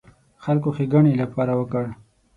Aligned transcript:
خلکو 0.43 0.69
ښېګڼې 0.75 1.13
لپاره 1.21 1.53
وکړ. 1.59 1.85